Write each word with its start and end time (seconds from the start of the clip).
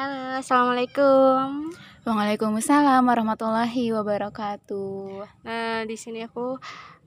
Halo, 0.00 0.40
assalamualaikum. 0.40 1.76
Waalaikumsalam 2.08 3.04
warahmatullahi 3.04 3.92
wabarakatuh. 3.92 5.28
Nah, 5.44 5.84
di 5.84 5.92
sini 5.92 6.24
aku 6.24 6.56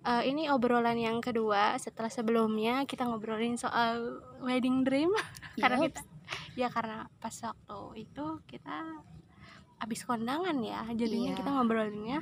uh, 0.05 0.21
ini 0.21 0.45
obrolan 0.53 1.01
yang 1.01 1.17
kedua 1.17 1.73
setelah 1.81 2.13
sebelumnya 2.13 2.85
kita 2.85 3.09
ngobrolin 3.09 3.57
soal 3.57 4.21
wedding 4.45 4.85
dream 4.85 5.09
karena 5.57 5.81
Yups. 5.81 5.85
kita 5.89 6.01
ya 6.53 6.69
karena 6.69 7.09
pas 7.17 7.33
waktu 7.33 8.05
itu 8.05 8.25
kita 8.45 9.01
habis 9.81 10.05
kondangan 10.05 10.61
ya 10.61 10.85
jadinya 10.93 11.33
Iya. 11.33 11.37
kita 11.41 11.49
ngobrolinnya 11.49 12.19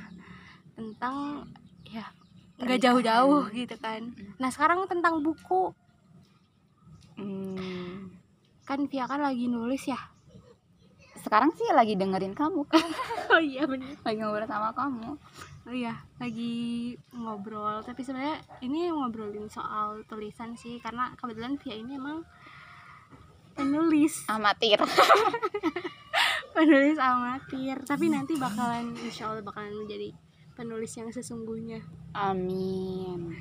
tentang 0.72 1.44
ya 1.84 2.08
nggak 2.56 2.80
jauh-jauh 2.80 3.44
gitu 3.52 3.76
kan 3.76 4.16
nah 4.40 4.48
sekarang 4.48 4.88
tentang 4.88 5.20
buku 5.20 5.76
Hmm, 7.20 8.08
kan 8.64 8.88
Via 8.88 9.04
kan 9.04 9.20
lagi 9.20 9.44
nulis 9.44 9.84
ya 9.84 10.00
sekarang 11.22 11.54
sih 11.54 11.70
lagi 11.70 11.94
dengerin 11.94 12.34
kamu, 12.34 12.66
oh 13.32 13.42
iya 13.42 13.62
bener 13.64 13.94
lagi 14.02 14.18
ngobrol 14.18 14.46
sama 14.50 14.74
kamu. 14.74 15.14
Oh 15.62 15.70
iya, 15.70 15.94
lagi 16.18 16.94
ngobrol. 17.14 17.86
Tapi 17.86 18.02
sebenarnya 18.02 18.42
ini 18.66 18.90
ngobrolin 18.90 19.46
soal 19.46 20.02
tulisan 20.10 20.58
sih, 20.58 20.82
karena 20.82 21.14
kebetulan 21.14 21.54
Via 21.62 21.78
ini 21.78 21.94
emang 21.94 22.26
penulis, 23.54 24.26
Amatir. 24.26 24.82
penulis 26.56 26.98
amatir. 27.00 27.78
Tapi 27.86 28.10
nanti 28.12 28.36
bakalan, 28.36 28.92
insya 29.00 29.30
Allah 29.32 29.44
bakalan 29.44 29.72
menjadi 29.86 30.12
penulis 30.52 30.92
yang 30.98 31.08
sesungguhnya. 31.08 31.80
Amin. 32.12 33.38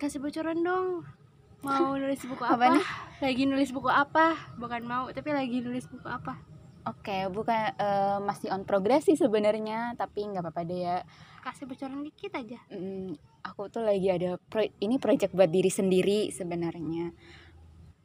Kasih 0.00 0.18
bocoran 0.18 0.64
dong. 0.64 1.19
Mau 1.60 1.92
nulis 1.96 2.22
buku 2.24 2.40
Apa 2.40 2.56
apa? 2.56 2.72
nih? 2.72 2.86
Lagi 3.20 3.42
nulis 3.44 3.70
buku 3.70 3.90
apa? 3.92 4.26
Bukan 4.56 4.82
mau, 4.88 5.04
tapi 5.12 5.28
lagi 5.36 5.60
nulis 5.60 5.84
buku 5.84 6.08
apa? 6.08 6.40
Oke, 6.88 7.28
bukan 7.28 7.76
eh, 7.76 8.18
masih 8.24 8.48
on 8.48 8.64
progress 8.64 9.04
sih 9.04 9.16
sebenarnya, 9.16 9.92
tapi 10.00 10.24
nggak 10.24 10.40
apa-apa 10.40 10.62
deh 10.64 10.80
ya. 10.88 10.96
Kasih 11.44 11.68
bocoran 11.68 12.00
dikit 12.00 12.32
aja. 12.32 12.56
Hmm, 12.72 13.12
aku 13.44 13.68
tuh 13.68 13.84
lagi 13.84 14.08
ada 14.08 14.40
pro- 14.40 14.72
ini 14.80 14.96
project 14.96 15.36
buat 15.36 15.52
diri 15.52 15.68
sendiri 15.68 16.32
sebenarnya. 16.32 17.12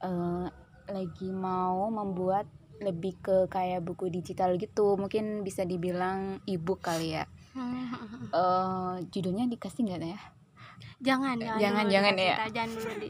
Eh, 0.03 0.47
lagi 0.91 1.29
mau 1.31 1.87
membuat 1.87 2.45
lebih 2.83 3.15
ke 3.23 3.47
kayak 3.47 3.79
buku 3.87 4.11
digital 4.11 4.59
gitu, 4.59 4.99
mungkin 4.99 5.47
bisa 5.47 5.63
dibilang 5.63 6.43
ebook 6.43 6.83
kali 6.83 7.15
ya. 7.15 7.23
Eh, 8.35 8.95
judulnya 9.15 9.47
dikasih 9.47 9.81
nggak 9.87 9.99
ya? 10.03 10.19
Jangan, 10.97 11.35
jangan, 11.37 11.59
Jangan, 11.59 11.83
dulu 11.83 11.93
jangan 11.93 12.15
ya. 12.15 12.35
Jangan 12.49 12.69
dulu 12.71 12.91
di 12.97 13.09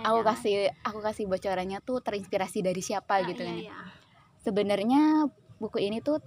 aku 0.00 0.18
jangan. 0.20 0.28
kasih 0.28 0.54
aku 0.80 0.98
kasih 1.00 1.24
bocorannya 1.26 1.78
tuh 1.80 1.98
terinspirasi 2.00 2.58
dari 2.60 2.80
siapa 2.80 3.20
Ah, 3.20 3.26
gitu 3.26 3.42
iya, 3.42 3.48
kan 3.48 3.56
iya. 3.58 3.74
sebenarnya 4.40 5.02
buku 5.56 5.78
ini 5.78 5.98
tuh 5.98 6.18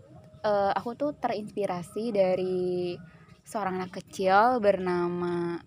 eh, 0.41 0.71
aku 0.71 0.93
tuh 0.93 1.11
terinspirasi 1.13 2.03
dari 2.09 2.95
seorang 3.41 3.79
anak 3.79 3.95
kecil 3.95 4.59
bernama 4.59 5.59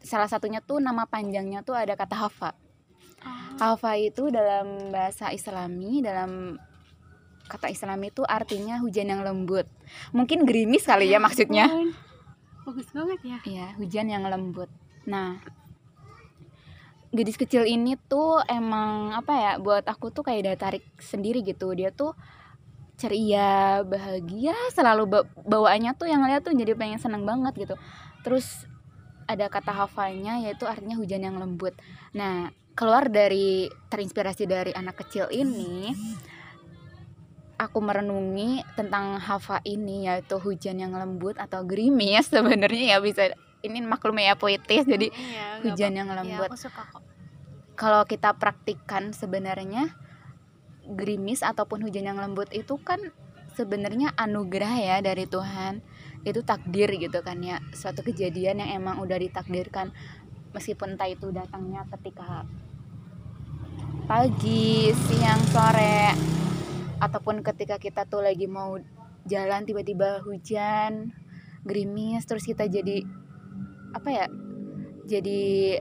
salah 0.00 0.26
satunya 0.26 0.58
tuh 0.58 0.78
nama 0.78 1.02
panjangnya 1.04 1.62
tuh 1.62 1.74
ada 1.74 1.94
kata 1.94 2.16
hafa 2.16 2.52
Oh. 3.26 3.74
hafa 3.74 3.96
itu 3.96 4.28
dalam 4.28 4.92
bahasa 4.92 5.32
islami 5.32 5.98
dalam 5.98 6.60
kata 7.46 7.72
islami 7.72 8.10
itu 8.10 8.22
artinya 8.22 8.78
hujan 8.78 9.08
yang 9.08 9.22
lembut 9.22 9.66
mungkin 10.12 10.44
gerimis 10.44 10.84
kali 10.84 11.10
ya 11.10 11.18
maksudnya 11.18 11.66
ampun. 11.66 11.90
Bagus 12.66 12.88
banget 12.90 13.20
ya 13.22 13.38
Iya, 13.46 13.66
hujan 13.78 14.10
yang 14.10 14.26
lembut. 14.26 14.66
Nah, 15.06 15.38
gadis 17.14 17.38
kecil 17.38 17.62
ini 17.62 17.94
tuh 18.10 18.42
emang 18.50 19.14
apa 19.14 19.32
ya? 19.32 19.52
Buat 19.62 19.86
aku 19.86 20.10
tuh 20.10 20.26
kayak 20.26 20.42
daya 20.42 20.58
tarik 20.58 20.84
sendiri 20.98 21.46
gitu. 21.46 21.70
Dia 21.78 21.94
tuh 21.94 22.12
ceria, 22.98 23.84
bahagia, 23.86 24.56
selalu 24.74 25.04
ba- 25.06 25.28
bawaannya 25.46 25.94
tuh 25.94 26.10
yang 26.10 26.24
lihat 26.26 26.42
tuh 26.42 26.56
jadi 26.56 26.74
pengen 26.74 26.98
seneng 26.98 27.22
banget 27.22 27.54
gitu. 27.54 27.74
Terus 28.26 28.66
ada 29.30 29.46
kata 29.46 29.70
hafalnya 29.70 30.42
yaitu 30.42 30.66
artinya 30.66 30.98
hujan 30.98 31.22
yang 31.22 31.36
lembut. 31.38 31.76
Nah, 32.18 32.50
keluar 32.74 33.06
dari 33.08 33.70
terinspirasi 33.88 34.44
dari 34.44 34.72
anak 34.74 35.06
kecil 35.06 35.30
ini, 35.30 35.94
aku 37.56 37.80
merenungi 37.80 38.60
tentang 38.76 39.16
hafa 39.16 39.64
ini 39.64 40.04
yaitu 40.04 40.36
hujan 40.36 40.76
yang 40.76 40.92
lembut 40.92 41.40
atau 41.40 41.64
gerimis 41.64 42.28
sebenarnya 42.34 42.96
ya 42.96 42.98
bisa 43.00 43.32
ini 43.64 43.82
maklum 43.82 44.16
ya 44.20 44.36
puitis. 44.38 44.84
Jadi 44.86 45.10
nggak 45.10 45.64
hujan 45.66 45.92
yang 45.96 46.08
Iya, 46.12 46.16
lembut. 46.22 46.48
aku 46.52 46.58
suka 46.60 46.82
kok. 46.86 47.02
Kalau 47.76 48.04
kita 48.08 48.32
praktikkan 48.36 49.12
sebenarnya 49.12 49.92
gerimis 50.86 51.42
ataupun 51.42 51.82
hujan 51.82 52.06
yang 52.06 52.20
lembut 52.20 52.48
itu 52.54 52.78
kan 52.78 53.00
sebenarnya 53.58 54.14
anugerah 54.14 54.74
ya 54.78 54.96
dari 55.02 55.26
Tuhan. 55.26 55.82
Itu 56.22 56.46
takdir 56.46 56.92
gitu 56.94 57.20
kan 57.24 57.42
ya. 57.42 57.58
Suatu 57.74 58.04
kejadian 58.06 58.62
yang 58.62 58.70
emang 58.84 59.02
udah 59.02 59.18
ditakdirkan. 59.18 59.90
Meskipun 60.54 60.96
entah 60.96 61.10
itu 61.10 61.28
datangnya 61.34 61.84
ketika 61.98 62.46
pagi 64.06 64.94
siang 64.94 65.42
sore 65.50 66.14
ataupun 66.98 67.44
ketika 67.44 67.76
kita 67.76 68.08
tuh 68.08 68.24
lagi 68.24 68.48
mau 68.48 68.80
jalan 69.26 69.66
tiba-tiba 69.66 70.22
hujan 70.22 71.12
gerimis 71.66 72.24
terus 72.24 72.46
kita 72.46 72.70
jadi 72.70 73.02
apa 73.92 74.08
ya 74.12 74.26
jadi 75.06 75.78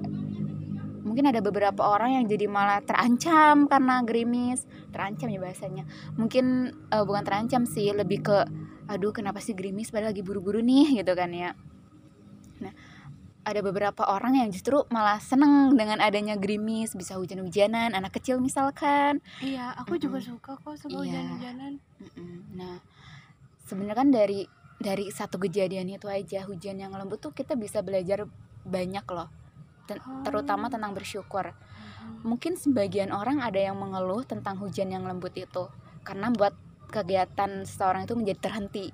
mungkin 1.06 1.30
ada 1.30 1.38
beberapa 1.40 1.86
orang 1.86 2.18
yang 2.18 2.25
jadi 2.25 2.50
malah 2.50 2.81
terancam 2.81 3.70
karena 3.70 4.02
gerimis. 4.02 4.66
Terancam 4.90 5.30
ya 5.30 5.38
bahasanya. 5.38 5.84
Mungkin 6.18 6.74
eh, 6.90 7.04
bukan 7.06 7.24
terancam 7.25 7.70
sih 7.70 7.94
lebih 7.94 8.25
ke 8.25 8.38
aduh 8.90 9.14
kenapa 9.14 9.38
sih 9.38 9.54
gerimis? 9.54 9.94
Padahal 9.94 10.14
lagi 10.14 10.25
buru-buru 10.25 10.66
nih 10.66 11.02
gitu 11.06 11.14
kan 11.14 11.30
ya. 11.30 11.54
Nah 12.62 12.74
ada 13.45 13.61
beberapa 13.61 14.01
orang 14.03 14.35
yang 14.35 14.50
justru 14.50 14.81
malah 14.89 15.22
seneng 15.22 15.78
dengan 15.78 16.01
adanya 16.01 16.33
gerimis 16.33 16.91
bisa 16.91 17.16
hujan-hujanan 17.16 17.94
anak 17.94 18.17
kecil 18.17 18.41
misalkan 18.41 19.22
iya 19.39 19.72
aku 19.78 19.95
juga 19.95 20.17
Mm-mm. 20.17 20.29
suka 20.35 20.57
kok 20.57 20.75
sama 20.75 21.00
Iya. 21.00 21.22
hujan-hujanan 21.22 21.73
Mm-mm. 22.01 22.33
Nah, 22.57 22.75
sebenarnya 23.63 23.95
kan 23.95 24.09
dari 24.09 24.41
dari 24.75 25.07
satu 25.07 25.38
kejadian 25.38 25.88
itu 25.88 26.06
aja 26.06 26.44
hujan 26.44 26.75
yang 26.75 26.91
lembut 26.91 27.17
tuh 27.17 27.31
kita 27.31 27.56
bisa 27.56 27.79
belajar 27.79 28.28
banyak 28.66 29.06
loh, 29.07 29.29
Ten- 29.85 30.03
terutama 30.22 30.67
Oh. 30.67 30.72
tentang 30.73 30.91
bersyukur. 30.91 31.53
Mungkin 32.22 32.57
sebagian 32.57 33.09
orang 33.09 33.39
ada 33.39 33.57
yang 33.57 33.77
mengeluh 33.77 34.25
tentang 34.25 34.57
hujan 34.57 34.89
yang 34.89 35.06
lembut 35.06 35.31
itu 35.33 35.69
karena 36.01 36.29
buat 36.29 36.53
kegiatan 36.89 37.63
seseorang 37.63 38.03
itu 38.03 38.13
menjadi 38.13 38.39
terhenti. 38.41 38.89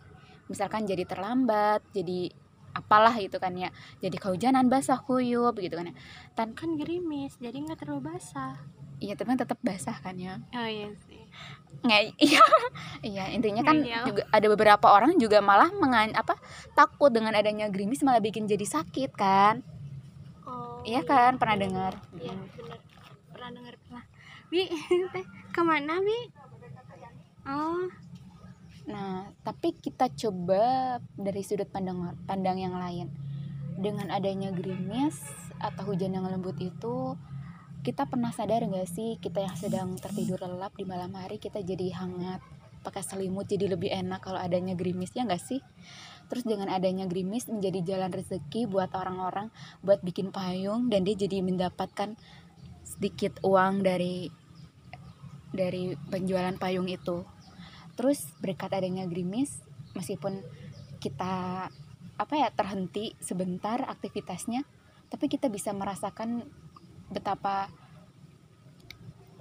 Misalkan 0.48 0.84
jadi 0.84 1.04
terlambat, 1.04 1.82
jadi 1.92 2.32
apalah 2.72 3.16
itu 3.20 3.38
kan 3.38 3.54
ya. 3.56 3.70
Jadi 4.00 4.18
kehujanan 4.18 4.68
basah 4.72 5.00
kuyup 5.00 5.58
gitu 5.60 5.76
kan 5.78 5.92
ya. 5.92 5.96
Tan 6.36 6.56
kan 6.58 6.76
gerimis 6.80 7.36
jadi 7.38 7.58
nggak 7.58 7.84
terlalu 7.84 8.14
basah 8.16 8.60
iya 9.02 9.18
tapi 9.18 9.34
kan 9.34 9.40
tetap 9.42 9.58
basah 9.66 9.98
kan 9.98 10.14
ya. 10.16 10.38
oh 10.54 10.70
iya 10.70 10.94
sih 11.10 11.26
nggak 11.82 12.02
iya 12.22 12.44
iya 13.18 13.24
intinya 13.34 13.66
kan 13.66 13.82
Ngeyel. 13.82 14.06
juga 14.06 14.22
ada 14.30 14.48
beberapa 14.54 14.88
orang 14.94 15.18
juga 15.18 15.42
malah 15.42 15.74
mengan 15.74 16.14
apa 16.14 16.38
takut 16.78 17.10
dengan 17.10 17.34
adanya 17.34 17.66
gerimis 17.74 18.06
malah 18.06 18.22
bikin 18.22 18.46
jadi 18.46 18.64
sakit 18.64 19.12
kan 19.18 19.66
oh 20.46 20.86
Iya 20.86 21.06
kan, 21.06 21.38
pernah 21.38 21.58
dengar. 21.58 21.94
iya 22.18 22.34
benar 22.58 22.80
pernah 23.34 23.50
dengar 23.50 23.74
pernah 23.82 24.04
bi 24.54 24.70
teh 25.18 25.26
ke 25.50 25.62
mana 25.66 25.98
bi 25.98 26.20
oh 27.50 27.90
nah 28.90 29.30
tapi 29.46 29.78
kita 29.78 30.10
coba 30.10 30.98
dari 31.14 31.42
sudut 31.46 31.70
pandang 31.70 32.18
pandang 32.26 32.58
yang 32.62 32.76
lain. 32.76 33.10
Dengan 33.82 34.14
adanya 34.14 34.54
gerimis 34.54 35.18
atau 35.58 35.90
hujan 35.90 36.14
yang 36.14 36.26
lembut 36.28 36.58
itu 36.62 37.18
kita 37.82 38.06
pernah 38.06 38.30
sadar 38.30 38.62
nggak 38.62 38.86
sih 38.86 39.18
kita 39.18 39.42
yang 39.42 39.58
sedang 39.58 39.98
tertidur 39.98 40.38
lelap 40.38 40.78
di 40.78 40.86
malam 40.86 41.18
hari 41.18 41.42
kita 41.42 41.66
jadi 41.66 41.98
hangat 41.98 42.38
pakai 42.86 43.02
selimut 43.02 43.50
jadi 43.50 43.74
lebih 43.74 43.90
enak 43.90 44.22
kalau 44.26 44.38
adanya 44.38 44.74
gerimis 44.74 45.14
ya 45.14 45.26
nggak 45.26 45.42
sih? 45.42 45.62
Terus 46.30 46.48
dengan 46.48 46.72
adanya 46.72 47.06
gerimis 47.06 47.50
menjadi 47.50 47.84
jalan 47.94 48.10
rezeki 48.14 48.70
buat 48.70 48.94
orang-orang 48.98 49.54
buat 49.86 50.02
bikin 50.02 50.34
payung 50.34 50.90
dan 50.90 51.06
dia 51.06 51.14
jadi 51.18 51.42
mendapatkan 51.46 52.18
sedikit 52.86 53.42
uang 53.46 53.86
dari 53.86 54.30
dari 55.52 55.94
penjualan 56.10 56.56
payung 56.56 56.88
itu 56.88 57.28
terus 58.02 58.26
berkat 58.42 58.74
adanya 58.74 59.06
gerimis 59.06 59.62
meskipun 59.94 60.42
kita 60.98 61.70
apa 62.18 62.34
ya 62.34 62.50
terhenti 62.50 63.14
sebentar 63.22 63.86
aktivitasnya 63.86 64.66
tapi 65.14 65.30
kita 65.30 65.54
bisa 65.54 65.70
merasakan 65.70 66.50
betapa 67.14 67.70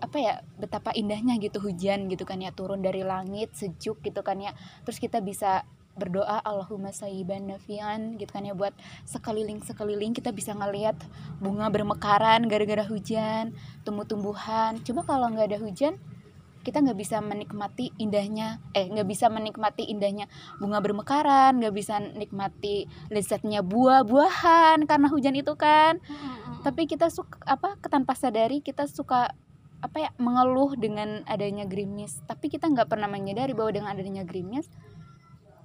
apa 0.01 0.17
ya 0.17 0.35
betapa 0.57 0.91
indahnya 0.97 1.37
gitu 1.39 1.61
hujan 1.61 2.09
gitu 2.09 2.25
kan 2.25 2.41
ya 2.41 2.51
turun 2.51 2.81
dari 2.81 3.05
langit 3.05 3.53
sejuk 3.53 4.01
gitu 4.01 4.25
kan 4.25 4.41
ya. 4.41 4.57
Terus 4.89 4.99
kita 4.99 5.21
bisa 5.21 5.63
berdoa 5.95 6.41
Allahumma 6.41 6.97
sayyiban 6.97 7.53
nafian 7.53 8.17
gitu 8.17 8.33
kan 8.33 8.49
ya 8.49 8.57
buat 8.57 8.73
sekeliling 9.05 9.61
sekeliling 9.61 10.17
kita 10.17 10.33
bisa 10.33 10.57
ngelihat 10.57 10.97
bunga 11.45 11.69
bermekaran 11.69 12.49
gara-gara 12.49 12.83
hujan 12.89 13.53
tumbuh-tumbuhan. 13.85 14.81
Coba 14.81 15.05
kalau 15.05 15.29
nggak 15.31 15.55
ada 15.55 15.61
hujan 15.61 16.01
kita 16.61 16.85
nggak 16.85 16.99
bisa 16.99 17.25
menikmati 17.25 17.89
indahnya 17.97 18.61
eh 18.77 18.85
nggak 18.87 19.09
bisa 19.09 19.33
menikmati 19.33 19.89
indahnya 19.89 20.29
bunga 20.61 20.85
bermekaran 20.85 21.57
nggak 21.57 21.73
bisa 21.73 21.99
nikmati 22.01 22.85
lezatnya 23.09 23.65
buah-buahan 23.65 24.85
karena 24.85 25.07
hujan 25.09 25.37
itu 25.37 25.57
kan. 25.57 25.99
Tapi 26.61 26.85
kita 26.85 27.09
suka 27.09 27.41
apa 27.49 27.81
tanpa 27.89 28.13
sadari 28.13 28.61
kita 28.61 28.85
suka 28.85 29.33
apa 29.81 29.97
ya 29.97 30.11
mengeluh 30.21 30.77
dengan 30.77 31.25
adanya 31.25 31.65
gerimis. 31.65 32.21
Tapi 32.29 32.53
kita 32.53 32.69
nggak 32.69 32.89
pernah 32.93 33.09
menyadari 33.09 33.57
bahwa 33.57 33.73
dengan 33.73 33.91
adanya 33.97 34.29
gerimis 34.29 34.69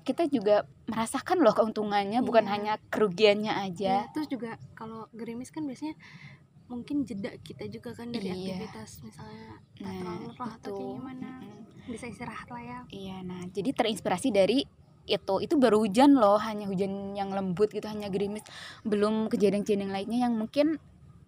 kita 0.06 0.30
juga 0.30 0.70
merasakan 0.86 1.42
loh 1.42 1.58
keuntungannya 1.58 2.22
bukan 2.22 2.46
Iya. 2.46 2.52
hanya 2.54 2.74
kerugiannya 2.94 3.50
Ya, 3.50 3.66
aja 3.66 3.96
terus 4.14 4.30
juga 4.30 4.62
kalau 4.78 5.10
gerimis 5.18 5.50
kan 5.50 5.66
biasanya 5.66 5.98
mungkin 6.66 7.06
jeda 7.06 7.30
kita 7.46 7.70
juga 7.70 7.94
kan 7.94 8.10
dari 8.10 8.26
Iya. 8.26 8.58
aktivitas 8.58 8.90
misalnya 9.06 9.62
Nah, 9.86 9.92
terlalu 10.02 10.26
lelah 10.34 10.52
atau 10.58 10.74
kayak 10.74 10.92
gimana 10.98 11.30
Mm-mm. 11.46 11.92
bisa 11.94 12.06
istirahat 12.10 12.48
lah 12.50 12.64
ya 12.64 12.80
Iya, 12.90 13.18
nah 13.22 13.42
jadi 13.50 13.70
terinspirasi 13.70 14.30
dari 14.34 14.60
itu 15.06 15.36
itu 15.38 15.54
baru 15.62 15.86
hujan 15.86 16.18
loh 16.18 16.42
hanya 16.42 16.66
hujan 16.66 17.14
yang 17.14 17.30
lembut 17.30 17.70
gitu 17.70 17.86
hanya 17.86 18.10
gerimis 18.10 18.42
belum 18.82 19.30
kejadian-kejadian 19.30 19.94
lainnya 19.94 20.26
yang 20.26 20.34
mungkin 20.34 20.82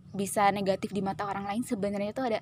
bisa 0.09 0.49
negatif 0.49 0.89
di 0.89 1.05
mata 1.05 1.29
orang 1.29 1.45
lain 1.45 1.61
sebenarnya 1.61 2.09
itu 2.09 2.23
ada 2.25 2.39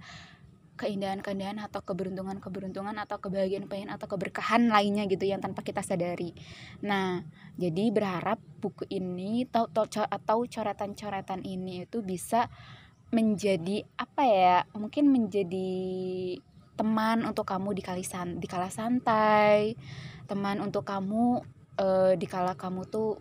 keindahan-keindahan 0.76 1.60
atau 1.64 1.80
keberuntungan-keberuntungan 1.84 2.96
atau 3.00 3.18
kebahagiaan-kebahagiaan 3.20 3.96
atau 3.96 4.08
keberkahan 4.12 4.68
lainnya 4.68 5.08
gitu 5.08 5.24
yang 5.24 5.40
tanpa 5.40 5.64
kita 5.64 5.80
sadari. 5.80 6.36
Nah, 6.84 7.24
jadi 7.56 7.96
berharap 7.96 8.44
buku 8.60 8.84
ini 8.92 9.48
atau 9.48 9.88
atau 9.88 10.38
coretan-coretan 10.44 11.48
ini 11.48 11.88
itu 11.88 12.04
bisa 12.04 12.52
menjadi 13.12 13.86
apa 13.98 14.24
ya? 14.26 14.58
Mungkin 14.74 15.10
menjadi 15.10 15.72
teman 16.76 17.24
untuk 17.24 17.48
kamu 17.48 17.72
di 17.72 17.84
kali 17.84 18.04
san 18.04 18.40
di 18.40 18.48
kala 18.48 18.68
santai, 18.68 19.76
teman 20.28 20.60
untuk 20.60 20.84
kamu 20.84 21.42
eh, 21.80 22.14
di 22.20 22.28
kala 22.28 22.58
kamu 22.58 22.82
tuh 22.88 23.20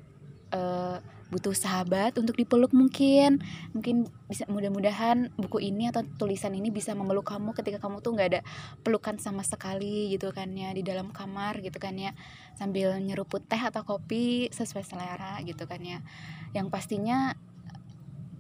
eh, 0.50 0.98
butuh 1.34 1.50
sahabat 1.50 2.14
untuk 2.20 2.38
dipeluk 2.38 2.70
mungkin 2.70 3.42
mungkin 3.75 4.06
bisa 4.31 4.46
mudah-mudahan 4.46 5.34
buku 5.34 5.66
ini 5.66 5.90
atau 5.90 6.06
tulisan 6.14 6.54
ini 6.54 6.70
bisa 6.70 6.94
memeluk 6.94 7.26
kamu 7.26 7.56
ketika 7.58 7.82
kamu 7.82 8.04
tuh 8.04 8.14
nggak 8.14 8.28
ada 8.31 8.40
pelukan 8.86 9.19
sama 9.19 9.42
sekali 9.42 10.14
gitu 10.14 10.31
kan 10.31 10.54
ya 10.54 10.70
di 10.70 10.86
dalam 10.86 11.10
kamar 11.10 11.58
gitu 11.58 11.82
kan 11.82 11.98
ya 11.98 12.14
sambil 12.54 12.94
nyeruput 13.02 13.42
teh 13.50 13.58
atau 13.58 13.82
kopi 13.82 14.46
sesuai 14.54 14.86
selera 14.86 15.42
gitu 15.42 15.66
kan 15.66 15.82
ya 15.82 16.06
yang 16.54 16.70
pastinya 16.70 17.34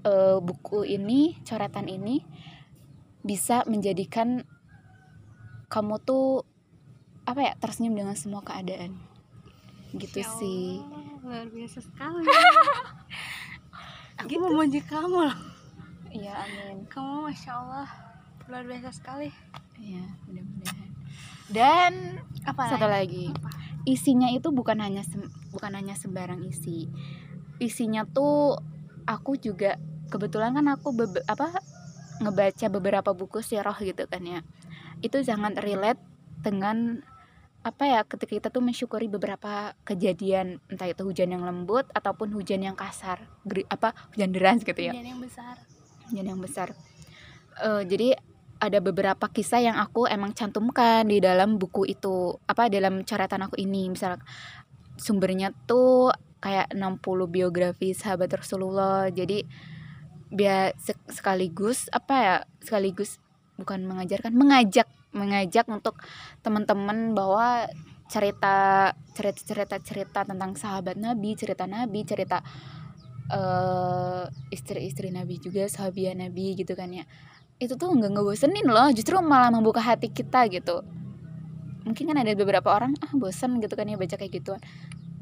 eh, 0.04 0.38
buku 0.38 0.84
ini 0.86 1.40
coretan 1.42 1.88
ini 1.88 2.20
bisa 3.20 3.64
menjadikan 3.64 4.44
kamu 5.66 5.96
tuh 5.98 6.44
apa 7.24 7.40
ya 7.40 7.52
tersenyum 7.56 7.96
dengan 7.96 8.12
semua 8.14 8.40
keadaan 8.40 9.00
gitu 9.92 10.20
Ya 10.20 10.28
sih 10.30 10.78
Allah, 10.78 11.16
luar 11.24 11.46
biasa 11.48 11.78
sekali 11.80 12.22
aku 14.14 14.34
memuji 14.38 14.80
kamu 14.82 15.18
loh 15.24 15.38
iya 16.10 16.36
amin 16.38 16.84
kamu 16.86 17.26
masya 17.26 17.52
Allah 17.56 17.88
luar 18.46 18.62
biasa 18.62 18.90
sekali 18.92 19.30
Iya, 19.74 20.06
mudah-mudahan. 20.30 20.90
Dan 21.50 21.92
apa 22.46 22.70
satu 22.70 22.86
lagi? 22.86 23.26
lagi, 23.26 23.34
Apa? 23.34 23.50
isinya 23.84 24.30
itu 24.30 24.54
bukan 24.54 24.78
hanya 24.78 25.02
sem- 25.02 25.28
bukan 25.50 25.74
hanya 25.74 25.98
sembarang 25.98 26.46
isi. 26.46 26.86
Isinya 27.58 28.06
tuh 28.06 28.62
aku 29.02 29.34
juga 29.34 29.74
kebetulan 30.14 30.54
kan 30.54 30.66
aku 30.70 30.94
bebe- 30.94 31.26
apa 31.26 31.58
ngebaca 32.22 32.66
beberapa 32.70 33.10
buku 33.10 33.42
sirah 33.42 33.74
gitu 33.82 34.06
kan 34.06 34.22
ya. 34.22 34.40
Itu 35.02 35.18
sangat 35.26 35.58
relate 35.58 35.98
dengan 36.46 37.02
apa 37.64 37.88
ya 37.88 38.00
ketika 38.06 38.32
kita 38.38 38.48
tuh 38.52 38.60
mensyukuri 38.60 39.08
beberapa 39.08 39.72
kejadian 39.88 40.60
entah 40.68 40.86
itu 40.86 41.02
hujan 41.02 41.32
yang 41.32 41.42
lembut 41.42 41.88
ataupun 41.96 42.30
hujan 42.36 42.60
yang 42.60 42.76
kasar 42.76 43.24
geri- 43.42 43.66
apa 43.66 43.96
hujan 44.14 44.30
deras 44.30 44.62
gitu 44.62 44.78
ya. 44.78 44.94
Hujan 44.94 45.08
yang 45.16 45.20
besar. 45.20 45.54
Hujan 46.12 46.26
yang 46.30 46.40
besar. 46.40 46.68
Eh, 47.64 47.82
jadi 47.88 48.14
ada 48.62 48.78
beberapa 48.78 49.26
kisah 49.28 49.60
yang 49.60 49.76
aku 49.80 50.06
emang 50.06 50.32
cantumkan 50.36 51.08
di 51.10 51.18
dalam 51.18 51.58
buku 51.58 51.90
itu 51.90 52.38
apa 52.46 52.70
dalam 52.70 53.02
coretan 53.02 53.42
aku 53.48 53.58
ini. 53.58 53.90
Misal 53.90 54.20
sumbernya 54.94 55.50
tuh 55.66 56.14
kayak 56.38 56.76
60 56.76 57.26
biografi 57.26 57.96
sahabat 57.96 58.28
Rasulullah. 58.44 59.08
Jadi 59.08 59.42
biar 60.34 60.74
sek- 60.76 61.08
sekaligus 61.08 61.86
apa 61.94 62.14
ya 62.18 62.36
sekaligus 62.58 63.22
bukan 63.54 63.86
mengajarkan 63.86 64.34
mengajak 64.34 64.90
mengajak 65.14 65.64
untuk 65.70 65.94
teman-teman 66.42 67.14
bahwa 67.14 67.70
cerita 68.10 68.90
cerita 69.14 69.40
cerita 69.46 69.76
cerita 69.80 70.20
tentang 70.26 70.58
sahabat 70.58 70.98
Nabi 70.98 71.38
cerita 71.38 71.64
Nabi 71.64 72.02
cerita 72.02 72.42
eh 73.32 74.24
istri-istri 74.52 75.08
Nabi 75.08 75.40
juga 75.40 75.64
sahabiah 75.64 76.12
Nabi 76.12 76.58
gitu 76.60 76.76
kan 76.76 76.92
ya. 76.92 77.08
Itu 77.56 77.78
tuh 77.80 77.94
nggak 77.94 78.12
ngebosenin 78.12 78.66
loh 78.68 78.90
justru 78.92 79.16
malah 79.24 79.48
membuka 79.48 79.80
hati 79.80 80.12
kita 80.12 80.50
gitu. 80.52 80.84
Mungkin 81.88 82.04
kan 82.12 82.16
ada 82.20 82.32
beberapa 82.36 82.68
orang 82.74 82.92
ah 83.00 83.12
bosen 83.16 83.62
gitu 83.64 83.72
kan 83.78 83.88
ya 83.88 83.96
baca 83.96 84.16
kayak 84.16 84.32
gituan 84.34 84.60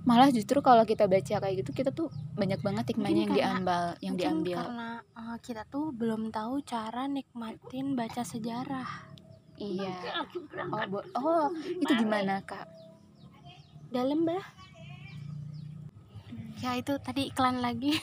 malah 0.02 0.28
justru 0.34 0.58
kalau 0.58 0.82
kita 0.82 1.06
baca 1.06 1.38
kayak 1.38 1.54
gitu 1.62 1.70
kita 1.70 1.94
tuh 1.94 2.10
banyak 2.34 2.58
banget 2.58 2.90
hikmahnya 2.90 3.22
yang 3.22 3.34
diambil 3.34 3.82
yang 4.02 4.14
diambil. 4.18 4.58
karena 4.58 4.90
eh, 5.14 5.36
kita 5.38 5.62
tuh 5.70 5.94
belum 5.94 6.34
tahu 6.34 6.58
cara 6.66 7.06
nikmatin 7.06 7.94
baca 7.94 8.22
sejarah. 8.26 8.90
Iya. 9.62 10.26
Oh, 10.74 10.82
bo- 10.90 11.08
oh 11.14 11.46
itu 11.78 11.92
gimana 11.94 12.42
kak? 12.42 12.66
Dalam 13.94 14.26
bah 14.26 14.42
ya 16.58 16.78
itu 16.78 16.94
tadi 16.98 17.30
iklan 17.30 17.62
lagi. 17.62 17.94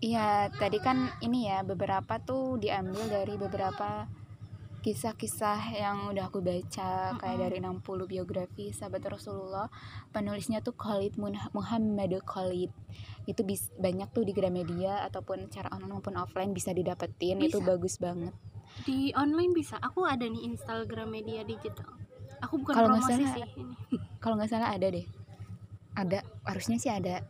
Iya, 0.00 0.48
tadi 0.56 0.80
kan 0.80 1.12
ini 1.20 1.44
ya 1.44 1.60
beberapa 1.60 2.16
tuh 2.24 2.56
diambil 2.56 3.04
dari 3.04 3.36
beberapa 3.36 4.08
kisah-kisah 4.80 5.76
yang 5.76 6.08
udah 6.08 6.26
aku 6.26 6.40
baca 6.40 7.14
kayak 7.14 7.38
dari 7.38 7.60
60 7.60 7.84
biografi 8.04 8.72
sahabat 8.72 9.04
Rasulullah. 9.06 9.68
Penulisnya 10.10 10.60
tuh 10.60 10.72
Khalid 10.72 11.20
Muhammad 11.52 12.16
Khalid. 12.24 12.72
Itu 13.24 13.44
bis, 13.44 13.68
banyak 13.76 14.08
tuh 14.10 14.24
di 14.24 14.32
Gramedia 14.32 15.04
ataupun 15.04 15.46
cara 15.48 15.68
online 15.70 15.92
maupun 15.94 16.16
offline 16.16 16.50
bisa 16.50 16.72
didapetin. 16.72 17.38
Itu 17.38 17.60
Bisa. 17.60 17.68
bagus 17.68 17.96
banget. 17.96 18.32
di 18.86 19.10
online 19.12 19.50
bisa 19.50 19.76
aku 19.82 20.06
ada 20.06 20.22
nih 20.22 20.46
Instagram 20.46 21.10
media 21.10 21.42
digital 21.42 21.90
aku 22.40 22.62
bukan 22.64 22.74
Kalau 22.74 22.88
nggak 22.94 23.02
salah- 23.02 23.18
sih 23.18 23.26
ini 23.58 23.74
Kalau 24.22 24.34
nggak 24.38 24.50
salah 24.50 24.70
ada 24.72 24.86
deh. 24.88 25.06
Ada, 25.90 26.18
harusnya 26.46 26.78
sih 26.78 26.88
ada. 26.88 27.20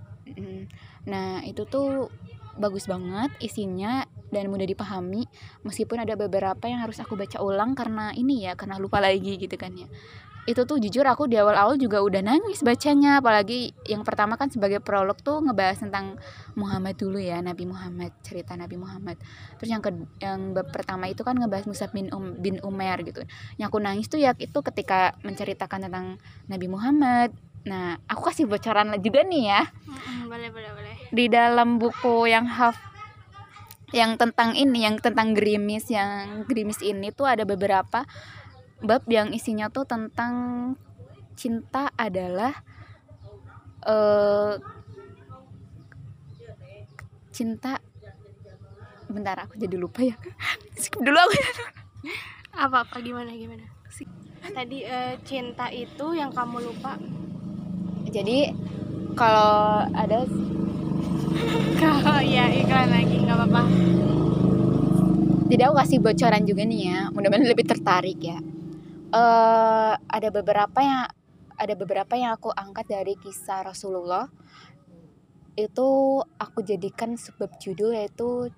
Nah, 1.09 1.41
itu 1.43 1.65
tuh 1.67 2.13
bagus 2.55 2.87
banget 2.87 3.33
isinya 3.41 4.05
dan 4.31 4.49
mudah 4.49 4.67
dipahami 4.67 5.27
meskipun 5.67 6.03
ada 6.03 6.15
beberapa 6.15 6.65
yang 6.71 6.81
harus 6.83 7.03
aku 7.03 7.19
baca 7.19 7.43
ulang 7.43 7.75
karena 7.75 8.15
ini 8.15 8.47
ya 8.47 8.55
karena 8.55 8.79
lupa 8.79 9.03
lagi 9.03 9.37
gitu 9.37 9.55
kan 9.59 9.75
ya. 9.75 9.91
Itu 10.49 10.65
tuh 10.65 10.81
jujur 10.81 11.05
aku 11.05 11.29
di 11.29 11.37
awal-awal 11.37 11.77
juga 11.77 12.01
udah 12.01 12.25
nangis 12.25 12.65
bacanya 12.65 13.21
apalagi 13.21 13.77
yang 13.85 14.03
pertama 14.09 14.41
kan 14.41 14.49
sebagai 14.49 14.81
prolog 14.81 15.21
tuh 15.21 15.45
ngebahas 15.45 15.85
tentang 15.85 16.17
Muhammad 16.57 16.97
dulu 16.97 17.21
ya 17.21 17.45
Nabi 17.45 17.69
Muhammad 17.69 18.17
cerita 18.25 18.57
Nabi 18.57 18.81
Muhammad. 18.81 19.21
Terus 19.61 19.69
yang 19.69 19.85
ke 19.85 19.93
yang 20.19 20.57
bab 20.57 20.73
pertama 20.73 21.13
itu 21.13 21.21
kan 21.23 21.37
ngebahas 21.37 21.69
Musa 21.69 21.93
bin 21.93 22.09
um, 22.11 22.35
bin 22.41 22.57
Umar 22.65 23.05
gitu. 23.05 23.21
Yang 23.61 23.69
aku 23.69 23.79
nangis 23.85 24.07
tuh 24.09 24.17
ya 24.17 24.33
itu 24.41 24.59
ketika 24.65 25.13
menceritakan 25.21 25.87
tentang 25.87 26.17
Nabi 26.49 26.67
Muhammad. 26.73 27.37
Nah 27.69 28.01
aku 28.09 28.33
kasih 28.33 28.49
bocoran 28.49 28.97
juga 29.05 29.21
nih 29.21 29.45
ya. 29.45 29.63
Boleh 30.25 30.49
boleh 30.49 30.71
boleh. 30.73 30.95
Di 31.13 31.29
dalam 31.29 31.77
buku 31.77 32.33
yang 32.33 32.49
haf 32.49 32.90
yang 33.91 34.15
tentang 34.15 34.55
ini 34.55 34.87
yang 34.87 35.03
tentang 35.03 35.35
gerimis 35.35 35.91
yang 35.91 36.47
gerimis 36.47 36.79
ini 36.83 37.11
tuh 37.11 37.27
ada 37.27 37.43
beberapa 37.43 38.07
bab 38.81 39.03
yang 39.11 39.35
isinya 39.35 39.69
tuh 39.69 39.85
tentang 39.85 40.35
cinta 41.35 41.91
adalah 41.99 42.55
eh 43.85 44.55
cinta 47.31 47.81
bentar 49.11 49.37
aku 49.43 49.59
jadi 49.59 49.77
lupa 49.81 50.05
ya. 50.07 50.15
Skip 50.81 51.03
dulu 51.03 51.19
aku. 51.19 51.35
Apa 52.55 52.87
apa 52.87 52.97
gimana 53.03 53.35
gimana? 53.35 53.67
Tadi 54.41 54.79
eh, 54.85 55.15
cinta 55.27 55.69
itu 55.69 56.17
yang 56.17 56.33
kamu 56.33 56.65
lupa? 56.65 56.97
Jadi 58.11 58.51
kalau 59.15 59.85
ada 59.93 60.25
kalau 61.81 62.19
ya 62.23 62.51
iklan 62.51 62.91
lagi 62.91 63.17
nggak 63.23 63.37
apa-apa. 63.37 63.63
Jadi 65.51 65.63
aku 65.67 65.75
kasih 65.83 65.99
bocoran 65.99 66.43
juga 66.47 66.63
nih 66.63 66.81
ya, 66.87 66.99
mudah-mudahan 67.11 67.51
lebih 67.51 67.67
tertarik 67.67 68.19
ya. 68.23 68.39
eh 69.11 69.93
ada 69.99 70.29
beberapa 70.31 70.79
yang 70.79 71.11
ada 71.59 71.75
beberapa 71.75 72.15
yang 72.15 72.39
aku 72.39 72.55
angkat 72.55 72.87
dari 72.87 73.19
kisah 73.19 73.67
Rasulullah. 73.67 74.31
Itu 75.59 76.23
aku 76.39 76.63
jadikan 76.63 77.19
sebab 77.19 77.59
judul 77.59 77.99
yaitu 77.99 78.55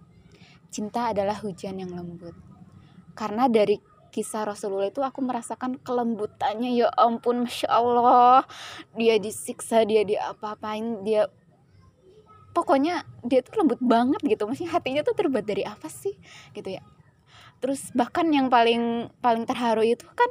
cinta 0.69 1.11
adalah 1.17 1.41
hujan 1.41 1.81
yang 1.81 1.97
lembut. 1.97 2.37
Karena 3.17 3.49
dari 3.49 3.81
kisah 4.13 4.45
Rasulullah 4.45 4.93
itu 4.93 5.01
aku 5.01 5.25
merasakan 5.25 5.81
kelembutannya. 5.81 6.77
Ya 6.77 6.93
ampun 6.95 7.49
masya 7.49 7.73
Allah. 7.73 8.45
Dia 8.95 9.17
disiksa 9.17 9.89
dia 9.89 10.05
diapa-apain 10.05 11.01
dia 11.01 11.33
pokoknya 12.53 13.05
dia 13.25 13.41
tuh 13.41 13.65
lembut 13.65 13.81
banget 13.81 14.21
gitu. 14.25 14.45
Maksudnya 14.45 14.73
hatinya 14.73 15.03
tuh 15.05 15.17
terbuat 15.17 15.45
dari 15.45 15.65
apa 15.65 15.89
sih? 15.89 16.15
Gitu 16.53 16.69
ya. 16.79 16.85
Terus 17.59 17.91
bahkan 17.97 18.29
yang 18.29 18.53
paling 18.53 19.09
paling 19.21 19.45
terharu 19.49 19.83
itu 19.83 20.05
kan 20.13 20.31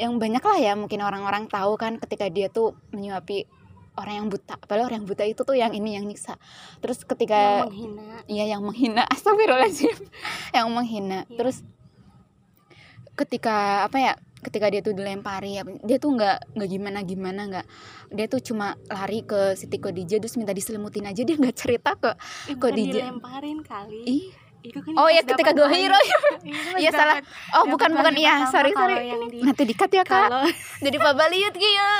yang 0.00 0.16
banyak 0.16 0.40
lah 0.40 0.58
ya 0.58 0.72
mungkin 0.74 1.04
orang-orang 1.04 1.44
tahu 1.44 1.76
kan 1.76 2.00
ketika 2.00 2.32
dia 2.32 2.48
tuh 2.48 2.72
menyuapi 2.90 3.44
orang 4.00 4.14
yang 4.24 4.28
buta. 4.32 4.56
Padahal 4.64 4.88
orang 4.88 5.04
yang 5.04 5.08
buta 5.08 5.24
itu 5.28 5.42
tuh 5.44 5.56
yang 5.56 5.72
ini 5.76 6.00
yang 6.00 6.08
nyiksa. 6.08 6.40
Terus 6.80 7.04
ketika 7.04 7.36
yang 7.36 7.68
menghina. 7.68 8.06
Iya 8.24 8.44
yang 8.56 8.62
menghina. 8.64 9.02
Astagfirullahaladzim. 9.12 9.96
Yang 10.56 10.68
menghina. 10.72 11.18
Iya. 11.28 11.36
terus 11.36 11.58
ketika 13.18 13.84
apa 13.84 13.96
ya 14.00 14.12
ketika 14.40 14.66
dia 14.66 14.80
tuh 14.80 14.92
dilempari 14.92 15.56
apa- 15.56 15.80
dia 15.80 15.96
tuh 15.96 16.10
nggak 16.10 16.54
nggak 16.54 16.68
gimana 16.68 16.98
gimana 17.00 17.40
nggak. 17.46 17.66
Dia 18.10 18.26
tuh 18.26 18.40
cuma 18.42 18.72
lari 18.86 19.20
ke 19.22 19.54
Siti 19.54 19.76
Khadijah 19.76 20.18
terus 20.18 20.34
minta 20.34 20.50
diselimutin 20.50 21.04
aja 21.04 21.20
dia 21.20 21.34
nggak 21.34 21.54
cerita 21.54 21.94
ke 21.94 22.12
Eh, 22.46 22.56
di- 22.70 22.90
dilemparin 22.90 23.60
kali. 23.60 24.02
Ih. 24.04 24.26
Itu 24.60 24.76
kan 24.78 24.92
oh 24.92 25.08
ya 25.08 25.24
ketika 25.24 25.50
gue 25.50 25.64
hero. 25.66 25.96
Iya, 25.96 26.18
Iya, 26.84 26.90
salah. 26.92 27.16
oh 27.54 27.64
bukan 27.66 27.90
bukan 27.90 28.12
iya 28.14 28.44
sorry 28.46 28.70
sorry. 28.70 29.08
di- 29.30 29.40
nanti 29.40 29.64
dikat 29.64 29.88
ya 29.90 30.04
kak. 30.04 30.28
kalau 30.28 30.44
jadi 30.84 30.96
pabaliut 30.98 31.54
gitu 31.54 31.96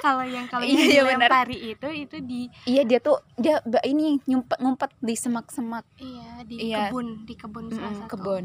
kalau 0.00 0.24
yang 0.24 0.48
kalau 0.48 0.64
Iya, 0.64 0.72
yang 0.72 0.88
iya, 0.88 1.02
dilempari 1.04 1.56
itu 1.68 1.88
itu 1.90 2.16
di 2.22 2.40
iya 2.64 2.82
dia 2.82 2.96
tuh 2.98 3.20
dia 3.34 3.60
ini 3.82 4.24
ngumpet 4.24 4.56
ngumpet 4.56 4.90
di 4.98 5.14
semak-semak. 5.14 5.84
Iya 5.96 6.32
di 6.44 6.54
Iya. 6.66 6.88
kebun 6.88 7.06
di 7.24 7.34
kebun 7.34 7.64
salah 7.68 7.80
Mm-mm, 7.86 8.00
satu. 8.02 8.10
kebun 8.10 8.44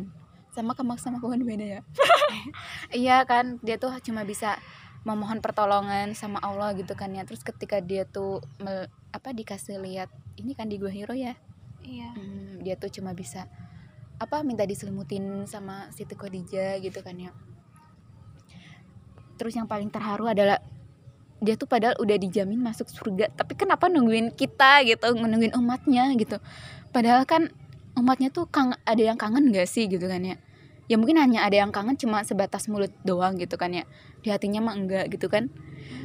sama 0.54 0.78
kemak 0.78 1.02
sama 1.02 1.18
kebun 1.18 1.44
beda 1.44 1.66
ya? 1.66 1.82
Iya 2.94 3.26
kan 3.26 3.58
dia 3.66 3.82
tuh 3.82 3.90
cuma 4.06 4.22
bisa 4.22 4.62
memohon 5.04 5.44
pertolongan 5.44 6.14
sama 6.16 6.40
Allah 6.40 6.72
gitu 6.78 6.94
kan 6.94 7.12
ya. 7.12 7.26
Terus 7.26 7.42
ketika 7.44 7.82
dia 7.82 8.06
tuh 8.06 8.40
mel- 8.62 8.88
apa 9.12 9.34
dikasih 9.34 9.82
lihat 9.82 10.10
ini 10.38 10.54
kan 10.54 10.70
di 10.70 10.78
gua 10.78 10.94
hero 10.94 11.18
ya? 11.18 11.36
Iya. 11.84 12.16
Hmm, 12.16 12.64
dia 12.64 12.80
tuh 12.80 12.88
cuma 12.94 13.12
bisa 13.12 13.50
apa 14.22 14.40
minta 14.46 14.64
diselimutin 14.64 15.44
sama 15.50 15.92
Siti 15.92 16.16
Khadijah 16.16 16.80
gitu 16.80 17.02
kan 17.04 17.18
ya. 17.18 17.32
Terus 19.36 19.58
yang 19.58 19.68
paling 19.68 19.90
terharu 19.92 20.30
adalah 20.30 20.62
dia 21.44 21.60
tuh 21.60 21.68
padahal 21.68 22.00
udah 22.00 22.16
dijamin 22.16 22.56
masuk 22.56 22.88
surga 22.88 23.28
tapi 23.36 23.60
kenapa 23.60 23.92
nungguin 23.92 24.32
kita 24.32 24.80
gitu 24.88 25.12
nungguin 25.12 25.58
umatnya 25.60 26.08
gitu. 26.16 26.40
Padahal 26.96 27.28
kan 27.28 27.52
umatnya 27.94 28.30
tuh 28.30 28.46
kang 28.46 28.74
ada 28.84 29.00
yang 29.00 29.16
kangen 29.16 29.50
gak 29.50 29.66
sih 29.66 29.86
gitu 29.86 30.06
kan 30.06 30.22
ya? 30.22 30.36
Ya 30.86 31.00
mungkin 31.00 31.16
hanya 31.16 31.44
ada 31.44 31.56
yang 31.56 31.72
kangen 31.72 31.96
cuma 31.96 32.22
sebatas 32.22 32.68
mulut 32.68 32.92
doang 33.02 33.38
gitu 33.38 33.56
kan 33.56 33.72
ya. 33.72 33.84
Di 34.20 34.30
hatinya 34.30 34.60
mah 34.62 34.76
enggak 34.76 35.08
gitu 35.10 35.28
kan. 35.28 35.48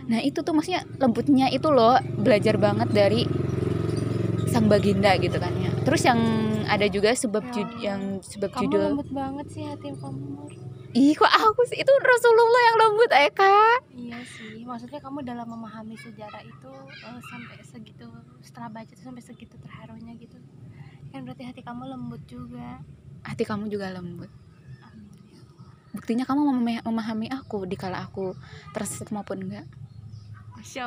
Nah 0.07 0.21
itu 0.21 0.40
tuh 0.40 0.52
maksudnya 0.52 0.87
lembutnya 0.97 1.47
itu 1.49 1.68
loh 1.68 1.97
belajar 2.16 2.57
banget 2.57 2.88
dari 2.90 3.26
sang 4.49 4.66
baginda 4.66 5.12
gitu 5.18 5.37
kan 5.37 5.52
ya. 5.54 5.71
Terus 5.85 6.02
yang 6.04 6.21
ada 6.64 6.87
juga 6.87 7.12
sebab 7.12 7.42
Ya 7.42 7.52
jud- 7.52 7.68
Allah. 7.71 7.83
yang 7.83 8.00
sebab 8.23 8.49
kamu 8.52 8.62
judul 8.64 8.83
lembut 8.92 9.11
banget 9.11 9.47
sih 9.49 9.62
hati 9.64 9.88
kamu 9.92 10.37
ih 10.90 11.12
kok 11.12 11.28
aku 11.28 11.62
sih? 11.64 11.76
Itu 11.76 11.92
Rasulullah 11.95 12.62
yang 12.64 12.76
lembut 12.78 13.11
Eka 13.12 13.57
iya 13.92 14.18
sih 14.25 14.64
maksudnya 14.64 15.00
kamu 15.00 15.21
dalam 15.21 15.45
memahami 15.47 15.97
sejarah 15.97 16.40
itu 16.40 16.71
eh, 17.02 17.21
sampai 17.25 17.57
segitu 17.62 18.07
setelah 18.40 18.68
baca 18.71 18.88
tuh 18.88 19.04
sampai 19.04 19.21
segitu 19.21 19.54
terharunya 19.59 20.16
gitu 20.16 20.37
kan 21.12 21.21
berarti 21.25 21.45
hati 21.45 21.61
kamu 21.65 21.83
lembut 21.88 22.23
juga. 22.29 22.81
Hati 23.25 23.43
kamu 23.45 23.69
juga 23.73 23.91
lembut. 23.93 24.31
Buktinya 25.93 26.29
kamu 26.29 26.41
memahami, 26.53 26.75
memahami 26.85 27.27
aku 27.33 27.65
dikala 27.65 28.05
aku 28.05 28.37
tersesat 28.77 29.11
maupun 29.11 29.49
enggak. 29.49 29.67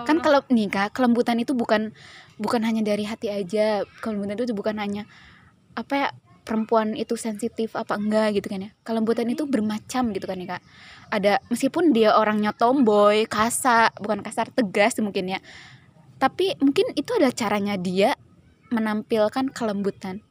Kan 0.05 0.21
kalau 0.21 0.45
nih 0.51 0.69
kak 0.69 0.93
kelembutan 0.93 1.39
itu 1.41 1.57
bukan 1.57 1.95
bukan 2.37 2.61
hanya 2.61 2.85
dari 2.85 3.03
hati 3.07 3.33
aja. 3.33 3.81
Kelembutan 3.99 4.37
itu 4.37 4.53
bukan 4.53 4.77
hanya 4.77 5.09
apa 5.73 5.93
ya 5.97 6.09
perempuan 6.41 6.97
itu 6.97 7.15
sensitif 7.17 7.73
apa 7.73 7.97
enggak 7.97 8.37
gitu 8.37 8.47
kan 8.51 8.67
ya. 8.67 8.71
Kelembutan 8.85 9.25
itu 9.27 9.49
bermacam 9.49 10.13
gitu 10.13 10.25
kan 10.29 10.37
ya 10.37 10.47
kak. 10.57 10.63
Ada 11.11 11.33
meskipun 11.49 11.91
dia 11.91 12.13
orangnya 12.15 12.53
tomboy 12.53 13.25
kasar 13.25 13.91
bukan 13.97 14.21
kasar 14.21 14.53
tegas 14.53 14.95
mungkin 15.01 15.33
ya. 15.33 15.39
Tapi 16.21 16.55
mungkin 16.61 16.93
itu 16.93 17.09
adalah 17.17 17.33
caranya 17.33 17.73
dia 17.75 18.13
menampilkan 18.71 19.51
kelembutan. 19.51 20.23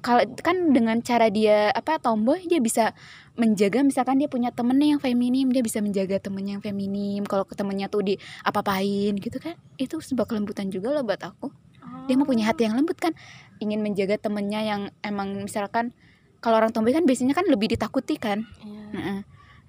Kalau 0.00 0.22
kan 0.40 0.70
dengan 0.70 1.02
cara 1.02 1.28
dia 1.28 1.74
apa 1.74 1.98
tomboy 1.98 2.46
dia 2.46 2.62
bisa 2.62 2.94
menjaga 3.36 3.82
misalkan 3.82 4.22
dia 4.22 4.30
punya 4.30 4.54
temennya 4.54 4.96
yang 4.96 5.02
feminim 5.02 5.50
dia 5.50 5.60
bisa 5.60 5.82
menjaga 5.84 6.16
temennya 6.22 6.58
yang 6.58 6.64
feminim. 6.64 7.22
Kalau 7.28 7.44
ke 7.44 7.52
temennya 7.52 7.92
tuh 7.92 8.02
di 8.02 8.14
apa-apain 8.46 9.18
gitu 9.18 9.36
kan 9.42 9.58
itu 9.76 10.00
sebuah 10.00 10.26
kelembutan 10.30 10.72
juga 10.72 10.94
loh 10.94 11.04
buat 11.04 11.20
aku. 11.20 11.52
Dia 12.06 12.14
mau 12.14 12.26
punya 12.26 12.46
hati 12.46 12.66
yang 12.66 12.78
lembut 12.78 12.96
kan 12.96 13.12
ingin 13.58 13.82
menjaga 13.82 14.16
temennya 14.16 14.62
yang 14.62 14.82
emang 15.02 15.42
misalkan 15.42 15.90
kalau 16.38 16.62
orang 16.62 16.70
tomboy 16.70 16.94
kan 16.94 17.02
biasanya 17.02 17.34
kan 17.34 17.44
lebih 17.50 17.74
ditakuti 17.74 18.14
kan. 18.14 18.46
Iya. 18.62 18.84
Nah, 18.94 19.20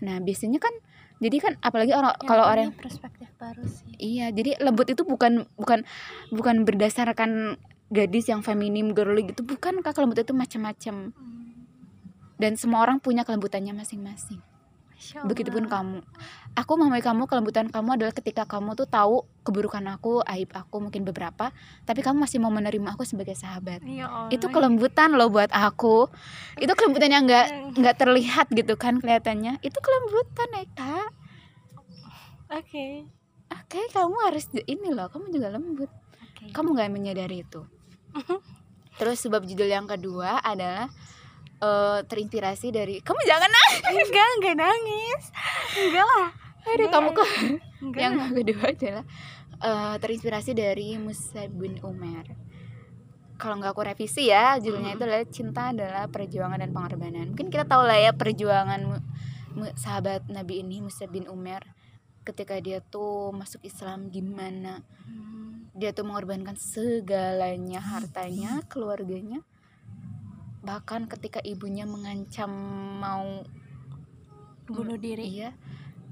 nah 0.05 0.15
biasanya 0.21 0.61
kan 0.61 0.73
jadi 1.17 1.37
kan 1.41 1.53
apalagi 1.65 1.97
orang 1.97 2.13
Yang 2.13 2.29
kalau 2.29 2.45
orang 2.45 2.69
perspektif 2.77 3.29
baru 3.41 3.65
sih. 3.65 3.89
Iya 3.97 4.29
jadi 4.29 4.61
lembut 4.61 4.85
itu 4.85 5.01
bukan 5.01 5.49
bukan 5.57 5.81
bukan 6.29 6.61
berdasarkan 6.61 7.57
gadis 7.87 8.27
yang 8.27 8.43
feminim 8.43 8.91
girly 8.91 9.23
gitu 9.31 9.47
bukan 9.47 9.79
kak 9.79 9.95
lembut 9.97 10.19
itu 10.19 10.35
macam-macam. 10.35 11.15
Dan 12.37 12.53
semua 12.53 12.85
orang 12.85 13.01
punya 13.01 13.25
kelembutannya 13.25 13.73
masing-masing. 13.73 14.37
Begitupun 14.97 15.69
kamu. 15.69 16.01
Aku 16.57 16.73
memahami 16.73 17.05
kamu 17.05 17.23
kelembutan 17.29 17.69
kamu 17.69 18.01
adalah 18.01 18.13
ketika 18.17 18.49
kamu 18.49 18.73
tuh 18.73 18.89
tahu 18.89 19.29
keburukan 19.45 19.85
aku 19.93 20.25
aib 20.25 20.49
aku 20.57 20.81
mungkin 20.81 21.05
beberapa 21.05 21.53
tapi 21.85 22.01
kamu 22.01 22.25
masih 22.25 22.41
mau 22.41 22.49
menerima 22.49 22.97
aku 22.97 23.05
sebagai 23.05 23.37
sahabat. 23.37 23.85
Ya 23.85 24.09
Allah. 24.09 24.33
itu 24.33 24.49
kelembutan 24.49 25.13
loh 25.13 25.29
buat 25.29 25.53
aku. 25.53 26.09
Itu 26.57 26.73
kelembutan 26.73 27.13
yang 27.13 27.23
nggak 27.29 27.47
nggak 27.79 27.95
terlihat 28.01 28.49
gitu 28.49 28.73
kan 28.73 28.97
kelihatannya. 28.97 29.61
Itu 29.61 29.77
kelembutan 29.77 30.49
Eka 30.65 30.97
oke. 32.57 32.87
Oke 33.47 33.81
kamu 33.93 34.17
harus 34.25 34.49
ini 34.65 34.89
loh 34.89 35.13
kamu 35.13 35.29
juga 35.29 35.53
lembut. 35.53 35.93
Oke. 36.25 36.49
Kamu 36.49 36.73
nggak 36.73 36.89
menyadari 36.89 37.45
itu 37.45 37.61
terus 38.99 39.17
sebab 39.21 39.45
judul 39.45 39.69
yang 39.69 39.85
kedua 39.85 40.41
adalah 40.41 40.89
eh, 41.61 41.99
terinspirasi 42.05 42.67
dari 42.73 42.95
kamu 43.01 43.21
jangan 43.25 43.49
nangis. 43.49 43.81
Enggak 44.07 44.27
enggak 44.37 44.55
nangis. 44.57 45.23
Enggak 45.77 46.05
lah. 46.05 46.27
Aduh, 46.67 46.73
Enggak, 46.75 46.91
kamu 46.91 47.09
kok 47.15 47.29
enggak 47.79 48.01
yang 48.01 48.15
kedua 48.35 48.63
adalah 48.73 49.05
eh, 49.61 49.95
terinspirasi 50.01 50.51
dari 50.57 50.87
Musa 50.99 51.45
bin 51.47 51.79
Umar. 51.85 52.25
Kalau 53.37 53.53
nggak 53.61 53.69
aku 53.77 53.85
revisi 53.85 54.33
ya 54.33 54.57
judulnya 54.57 54.97
itu 54.97 55.05
adalah 55.05 55.25
cinta 55.29 55.61
adalah 55.69 56.09
perjuangan 56.09 56.57
dan 56.57 56.73
pengorbanan. 56.73 57.37
Mungkin 57.37 57.53
kita 57.53 57.69
tahu 57.69 57.85
lah 57.85 58.01
ya 58.01 58.11
perjuangan 58.17 58.97
sahabat 59.77 60.25
Nabi 60.29 60.65
ini 60.65 60.81
Musa 60.81 61.05
bin 61.05 61.29
Umar. 61.29 61.61
Ketika 62.25 62.57
dia 62.59 62.81
tuh 62.81 63.31
masuk 63.31 63.61
Islam 63.63 64.09
gimana? 64.09 64.81
Hmm. 65.05 65.36
Dia 65.77 65.93
tuh 65.93 66.09
mengorbankan 66.09 66.57
segalanya 66.57 67.79
hartanya 67.79 68.65
keluarganya. 68.65 69.45
Bahkan 70.65 71.07
ketika 71.07 71.39
ibunya 71.45 71.85
mengancam 71.87 72.49
mau 72.99 73.45
bunuh 74.67 74.97
diri. 74.99 75.25
Iya 75.45 75.51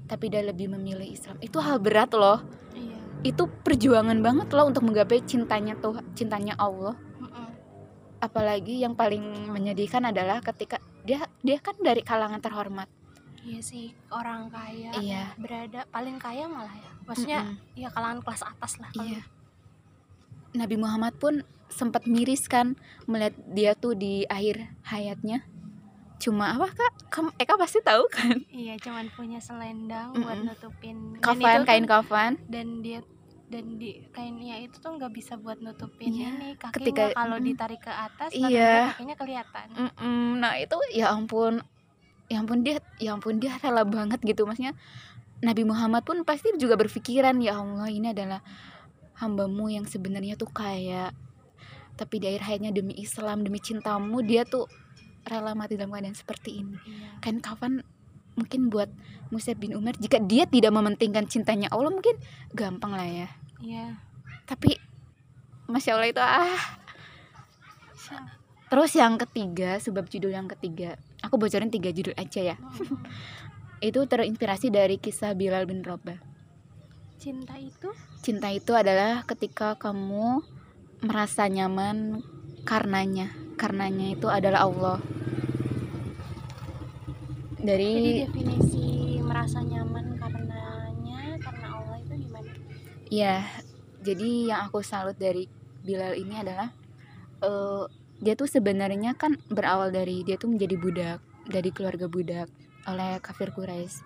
tapi 0.06 0.30
dia 0.30 0.42
lebih 0.42 0.70
memilih 0.70 1.04
Islam. 1.06 1.36
Itu 1.42 1.58
hal 1.58 1.82
berat 1.82 2.14
loh. 2.14 2.40
Iya. 2.72 2.98
Itu 3.26 3.50
perjuangan 3.50 4.22
banget 4.22 4.48
loh 4.54 4.70
untuk 4.70 4.86
menggapai 4.86 5.20
cintanya 5.26 5.74
tuh 5.76 6.00
cintanya 6.14 6.54
Allah. 6.56 6.94
Mm-mm. 7.20 7.50
apalagi 8.16 8.80
yang 8.80 8.96
paling 8.96 9.52
menyedihkan 9.52 10.08
adalah 10.08 10.40
ketika 10.40 10.80
dia 11.04 11.28
dia 11.44 11.60
kan 11.60 11.76
dari 11.82 12.00
kalangan 12.00 12.40
terhormat. 12.40 12.88
Iya 13.44 13.60
sih 13.62 13.92
orang 14.08 14.48
kaya 14.48 14.90
Iya. 14.96 15.36
berada 15.36 15.84
paling 15.92 16.16
kaya 16.16 16.48
malah 16.48 16.72
ya. 16.72 16.90
Maksudnya 17.04 17.40
Mm-mm. 17.44 17.76
ya 17.76 17.88
kalangan 17.92 18.24
kelas 18.24 18.42
atas 18.46 18.72
lah 18.80 18.88
kalau 18.96 19.04
iya 19.12 19.20
Nabi 20.52 20.76
Muhammad 20.76 21.16
pun 21.16 21.40
sempat 21.66 22.06
miris 22.06 22.46
kan 22.46 22.78
melihat 23.04 23.34
dia 23.48 23.72
tuh 23.72 23.92
di 23.92 24.22
akhir 24.24 24.62
hayatnya. 24.84 25.42
Cuma 26.16 26.48
apa 26.50 26.70
kak? 26.70 26.92
Kamu 27.10 27.28
Eka 27.36 27.54
pasti 27.54 27.80
tahu 27.80 28.06
kan? 28.08 28.40
Iya 28.48 28.78
cuman 28.78 29.10
punya 29.10 29.36
selendang 29.36 30.14
buat 30.14 30.38
Mm-mm. 30.38 30.48
nutupin. 30.48 30.96
Dan 31.12 31.20
kafan 31.20 31.60
kain 31.64 31.84
kafan. 31.84 32.32
dan 32.46 32.80
dia 32.80 33.02
dan 33.46 33.76
di 33.76 34.02
kainnya 34.10 34.58
itu 34.58 34.74
tuh 34.76 34.90
nggak 34.92 35.12
bisa 35.12 35.36
buat 35.36 35.60
nutupin 35.60 36.10
Iya, 36.10 36.30
ini. 36.30 36.48
Kakinya 36.56 36.74
ketika- 36.74 37.14
kalau 37.14 37.36
mm-mm. 37.36 37.46
ditarik 37.46 37.78
ke 37.78 37.92
atas 37.92 38.30
Iya. 38.32 38.90
kakinya 38.92 39.14
kelihatan. 39.14 39.66
Mm-mm, 39.70 40.40
nah 40.40 40.56
itu 40.56 40.74
ya 40.90 41.10
ampun 41.10 41.60
ya 42.26 42.42
ampun 42.42 42.58
dia 42.60 42.82
ya 42.96 43.12
ampun 43.12 43.36
dia 43.36 43.54
rela 43.56 43.84
banget 43.84 44.18
gitu. 44.20 44.42
Maksudnya 44.42 44.72
Nabi 45.38 45.62
Muhammad 45.62 46.00
pun 46.02 46.24
pasti 46.24 46.48
juga 46.56 46.74
berpikiran 46.74 47.36
ya 47.38 47.60
Allah 47.60 47.86
ini 47.86 48.08
adalah 48.08 48.40
hambamu 49.16 49.72
yang 49.72 49.88
sebenarnya 49.88 50.36
tuh 50.36 50.48
kaya. 50.48 51.12
Tapi 51.96 52.20
di 52.20 52.26
akhir 52.28 52.42
hayatnya 52.44 52.72
demi 52.76 52.92
Islam 53.00 53.40
demi 53.40 53.56
cintamu 53.56 54.20
dia 54.20 54.44
tuh 54.44 54.68
rela 55.26 55.56
mati 55.58 55.74
dalam 55.74 55.90
keadaan 55.90 56.14
seperti 56.14 56.62
ini. 56.62 56.76
Iya. 56.86 57.08
kan 57.18 57.42
kapan 57.42 57.72
mungkin 58.38 58.68
buat 58.68 58.92
Musab 59.32 59.58
bin 59.58 59.74
Umar 59.74 59.96
jika 59.98 60.22
dia 60.22 60.46
tidak 60.46 60.70
mementingkan 60.70 61.26
cintanya 61.26 61.72
Allah 61.72 61.90
mungkin 61.90 62.14
gampang 62.54 62.94
lah 62.94 63.08
ya. 63.08 63.28
Iya. 63.58 63.86
tapi 64.46 64.78
masya 65.66 65.98
Allah 65.98 66.08
itu 66.12 66.22
ah. 66.22 66.60
Terus 68.66 68.92
yang 68.94 69.18
ketiga 69.18 69.82
sebab 69.82 70.06
judul 70.06 70.30
yang 70.30 70.46
ketiga 70.46 70.94
aku 71.24 71.40
bocorin 71.40 71.72
tiga 71.72 71.90
judul 71.90 72.14
aja 72.14 72.54
ya. 72.54 72.56
Mm-mm. 72.60 73.02
itu 73.88 74.00
terinspirasi 74.06 74.70
dari 74.70 75.00
kisah 75.02 75.34
Bilal 75.34 75.66
bin 75.66 75.82
Rabah 75.82 76.35
Cinta 77.16 77.56
itu? 77.56 77.88
Cinta 78.20 78.48
itu 78.52 78.76
adalah 78.76 79.24
ketika 79.24 79.74
kamu 79.80 80.44
merasa 81.00 81.48
nyaman 81.48 82.20
karenanya. 82.68 83.32
Karenanya 83.56 84.12
itu 84.12 84.28
adalah 84.28 84.68
Allah. 84.68 84.98
Jadi 87.56 87.66
dari 87.66 87.94
definisi 88.28 88.86
merasa 89.24 89.58
nyaman 89.58 90.14
karenanya 90.20 91.40
karena 91.42 91.66
Allah 91.74 91.96
itu 91.98 92.14
gimana? 92.14 92.50
ya 93.10 93.42
jadi 94.06 94.54
yang 94.54 94.60
aku 94.70 94.86
salut 94.86 95.18
dari 95.18 95.50
Bilal 95.82 96.14
ini 96.14 96.34
adalah 96.38 96.70
eh, 97.42 97.84
dia 98.22 98.34
tuh 98.38 98.46
sebenarnya 98.46 99.18
kan 99.18 99.38
berawal 99.50 99.90
dari 99.90 100.22
dia 100.22 100.38
tuh 100.38 100.54
menjadi 100.54 100.78
budak 100.78 101.18
dari 101.46 101.70
keluarga 101.74 102.06
budak 102.06 102.46
oleh 102.86 103.18
kafir 103.18 103.50
Quraisy. 103.50 104.02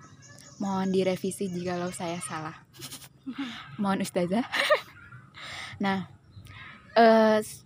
Mohon 0.60 0.92
direvisi 0.92 1.48
jikalau 1.48 1.88
saya 1.88 2.20
salah 2.20 2.56
mohon 3.80 4.02
ustazah. 4.02 4.44
Nah 5.80 6.04
s- 7.40 7.64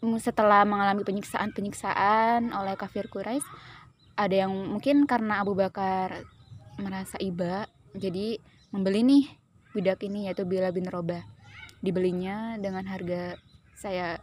setelah 0.00 0.64
mengalami 0.64 1.04
penyiksaan 1.04 1.52
penyiksaan 1.52 2.48
oleh 2.56 2.72
kafir 2.80 3.12
Quraisy 3.12 3.44
ada 4.16 4.48
yang 4.48 4.52
mungkin 4.52 5.04
karena 5.04 5.44
Abu 5.44 5.52
Bakar 5.52 6.24
merasa 6.80 7.20
iba 7.20 7.68
jadi 7.92 8.40
membeli 8.72 9.04
nih 9.04 9.24
budak 9.76 10.00
ini 10.08 10.32
yaitu 10.32 10.48
Bilal 10.48 10.72
bin 10.72 10.88
Robah. 10.88 11.20
Dibelinya 11.84 12.56
dengan 12.56 12.88
harga 12.88 13.36
saya 13.76 14.16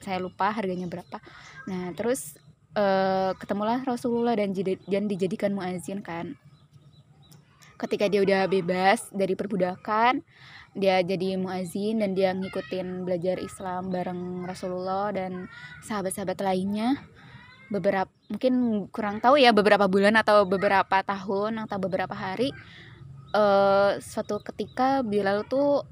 saya 0.00 0.20
lupa 0.20 0.52
harganya 0.52 0.88
berapa. 0.88 1.20
Nah 1.68 1.96
terus 1.96 2.36
eh, 2.76 3.32
ketemulah 3.36 3.80
Rasulullah 3.84 4.36
dan 4.36 4.52
dan 4.88 5.04
dijadikan 5.08 5.56
muazin 5.56 6.04
kan 6.04 6.36
ketika 7.80 8.04
dia 8.12 8.20
udah 8.20 8.44
bebas 8.44 9.08
dari 9.08 9.32
perbudakan 9.32 10.20
dia 10.70 11.02
jadi 11.02 11.34
muazin 11.34 11.98
dan 11.98 12.14
dia 12.14 12.30
ngikutin 12.30 13.02
belajar 13.02 13.42
Islam 13.42 13.90
bareng 13.90 14.46
Rasulullah 14.46 15.10
dan 15.10 15.50
sahabat-sahabat 15.82 16.38
lainnya. 16.46 16.94
Beberapa 17.70 18.10
mungkin 18.30 18.86
kurang 18.90 19.22
tahu 19.22 19.38
ya 19.38 19.54
beberapa 19.54 19.86
bulan 19.86 20.18
atau 20.18 20.46
beberapa 20.46 21.02
tahun 21.02 21.66
atau 21.66 21.78
beberapa 21.78 22.14
hari 22.14 22.50
eh 23.30 23.92
suatu 24.02 24.42
ketika 24.42 25.06
Bilal 25.06 25.46
tuh 25.46 25.86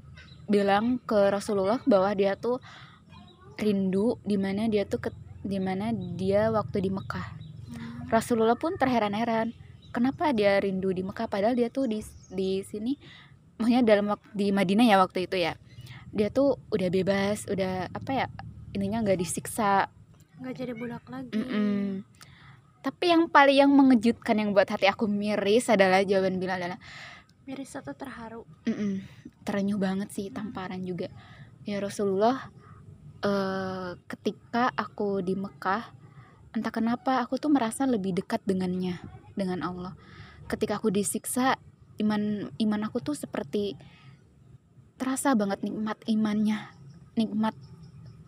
bilang 0.47 0.99
ke 1.03 1.31
Rasulullah 1.31 1.79
bahwa 1.87 2.11
dia 2.15 2.35
tuh 2.35 2.59
rindu 3.59 4.19
di 4.27 4.35
mana 4.35 4.67
dia 4.67 4.83
tuh 4.87 5.07
ke, 5.07 5.09
di 5.43 5.59
mana 5.59 5.91
dia 5.91 6.51
waktu 6.51 6.87
di 6.87 6.91
Mekah. 6.91 7.27
Hmm. 7.27 8.11
Rasulullah 8.11 8.59
pun 8.59 8.75
terheran-heran 8.75 9.55
kenapa 9.89 10.31
dia 10.33 10.57
rindu 10.61 10.93
di 10.93 11.01
Mekah 11.01 11.27
padahal 11.29 11.57
dia 11.57 11.69
tuh 11.73 11.89
di 11.89 12.01
di 12.29 12.61
sini 12.65 12.93
maksudnya 13.59 13.83
dalam 13.83 14.07
waktu 14.13 14.27
di 14.31 14.47
Madinah 14.55 14.85
ya 14.87 14.97
waktu 15.01 15.27
itu 15.27 15.35
ya 15.35 15.53
dia 16.09 16.33
tuh 16.33 16.57
udah 16.73 16.89
bebas 16.89 17.45
udah 17.51 17.91
apa 17.93 18.11
ya 18.13 18.27
intinya 18.73 19.03
nggak 19.05 19.19
disiksa 19.19 19.89
nggak 20.39 20.55
jadi 20.55 20.73
budak 20.73 21.03
lagi. 21.11 21.35
Mm-mm. 21.35 22.01
tapi 22.79 23.11
yang 23.11 23.27
paling 23.27 23.57
yang 23.59 23.71
mengejutkan 23.75 24.39
yang 24.39 24.55
buat 24.55 24.69
hati 24.71 24.87
aku 24.87 25.05
miris 25.05 25.67
adalah 25.67 25.99
jawaban 26.01 26.39
Bilal 26.39 26.57
adalah 26.57 26.79
Miris 27.49 27.73
atau 27.73 27.97
terharu? 27.97 28.45
Mm-mm. 28.69 29.01
terenyuh 29.43 29.81
banget 29.81 30.13
sih 30.13 30.29
tamparan 30.29 30.79
juga 30.85 31.09
ya 31.67 31.81
Rasulullah 31.81 32.49
eh 33.19 33.91
ketika 34.07 34.71
aku 34.79 35.19
di 35.19 35.35
Mekah 35.35 35.91
entah 36.55 36.71
kenapa 36.71 37.19
aku 37.19 37.35
tuh 37.35 37.51
merasa 37.51 37.83
lebih 37.83 38.15
dekat 38.15 38.39
dengannya 38.47 39.18
dengan 39.39 39.63
Allah. 39.63 39.95
Ketika 40.51 40.75
aku 40.83 40.91
disiksa 40.91 41.55
iman 42.03 42.51
iman 42.59 42.81
aku 42.83 42.99
tuh 42.99 43.15
seperti 43.15 43.79
terasa 44.99 45.31
banget 45.39 45.63
nikmat 45.63 45.95
imannya. 46.03 46.67
Nikmat 47.15 47.55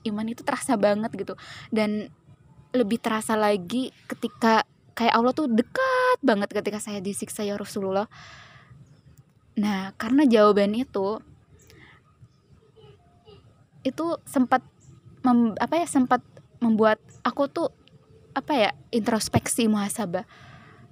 iman 0.08 0.26
itu 0.32 0.42
terasa 0.48 0.80
banget 0.80 1.12
gitu. 1.20 1.36
Dan 1.68 2.08
lebih 2.72 3.04
terasa 3.04 3.36
lagi 3.36 3.92
ketika 4.08 4.64
kayak 4.96 5.12
Allah 5.12 5.36
tuh 5.36 5.52
dekat 5.52 6.18
banget 6.24 6.48
ketika 6.56 6.80
saya 6.80 7.04
disiksa 7.04 7.44
ya 7.44 7.60
Rasulullah. 7.60 8.08
Nah, 9.60 9.92
karena 10.00 10.24
jawaban 10.24 10.72
itu 10.80 11.20
itu 13.82 14.06
sempat 14.30 14.62
mem- 15.26 15.58
apa 15.58 15.82
ya 15.82 15.88
sempat 15.90 16.22
membuat 16.62 17.02
aku 17.26 17.50
tuh 17.50 17.70
apa 18.32 18.54
ya 18.56 18.70
introspeksi 18.94 19.68
muhasabah. 19.68 20.24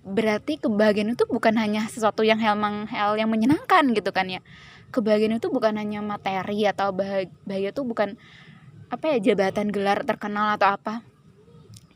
Berarti 0.10 0.58
kebahagiaan 0.58 1.14
itu 1.14 1.30
bukan 1.30 1.54
hanya 1.62 1.86
sesuatu 1.86 2.26
yang 2.26 2.42
hal, 2.42 2.58
hal 2.90 3.14
yang 3.14 3.30
menyenangkan 3.30 3.94
gitu 3.94 4.10
kan 4.10 4.26
ya. 4.26 4.42
Kebahagiaan 4.90 5.38
itu 5.38 5.54
bukan 5.54 5.78
hanya 5.78 6.02
materi 6.02 6.66
atau 6.66 6.90
bahag- 6.90 7.30
bahagia 7.46 7.70
itu 7.70 7.86
bukan 7.86 8.18
apa 8.90 9.06
ya 9.14 9.18
jabatan 9.22 9.70
gelar 9.70 10.02
terkenal 10.02 10.58
atau 10.58 10.74
apa. 10.74 11.06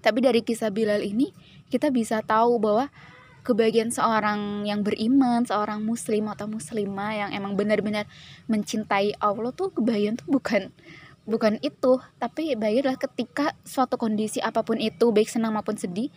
Tapi 0.06 0.20
dari 0.22 0.46
kisah 0.46 0.70
Bilal 0.70 1.02
ini 1.02 1.34
kita 1.74 1.90
bisa 1.90 2.22
tahu 2.22 2.62
bahwa 2.62 2.94
kebahagiaan 3.42 3.90
seorang 3.90 4.64
yang 4.70 4.86
beriman, 4.86 5.42
seorang 5.44 5.82
muslim 5.82 6.30
atau 6.30 6.46
muslimah 6.46 7.12
yang 7.18 7.30
emang 7.34 7.58
benar-benar 7.58 8.06
mencintai 8.46 9.18
Allah 9.18 9.50
tuh 9.52 9.74
kebahagiaan 9.74 10.22
tuh 10.22 10.30
bukan 10.30 10.70
bukan 11.24 11.56
itu, 11.64 12.04
tapi 12.20 12.52
bahagia 12.60 12.84
adalah 12.88 13.00
ketika 13.00 13.56
suatu 13.64 13.96
kondisi 13.96 14.44
apa 14.44 14.60
pun 14.60 14.76
itu, 14.76 15.08
baik 15.16 15.32
senang 15.32 15.56
maupun 15.56 15.80
sedih, 15.80 16.12